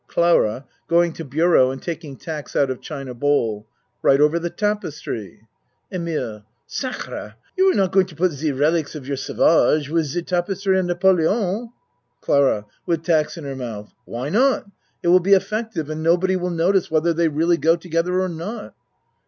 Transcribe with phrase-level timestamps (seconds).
[0.07, 3.67] CLARA (Going to bureau and taking tacks out of china bowl.)
[4.01, 5.45] Right over the tapestry.
[5.91, 7.35] EMILE Sacre!
[7.55, 10.85] You are not going to put ze relics of your savages with ze tapestry of
[10.87, 11.71] Napoleon!
[12.19, 14.65] CLARA (With tacks in her mouth.) Why not?
[15.03, 18.73] It will be effective and nobody will notice whether they really go together or not.